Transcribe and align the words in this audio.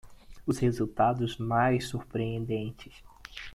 Os 0.47 0.57
resultados 0.57 1.37
mais 1.37 1.87
surpreendentes 1.87 3.03